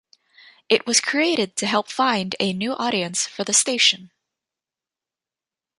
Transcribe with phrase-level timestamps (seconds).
[0.67, 4.09] It was created to help find a new audience for the station.